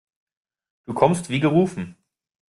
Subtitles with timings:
[0.87, 1.95] Du kommst wie gerufen.